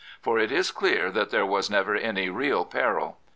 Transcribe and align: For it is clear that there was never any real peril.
For 0.19 0.39
it 0.39 0.51
is 0.51 0.71
clear 0.71 1.11
that 1.11 1.29
there 1.29 1.45
was 1.45 1.69
never 1.69 1.93
any 1.95 2.27
real 2.27 2.65
peril. 2.65 3.19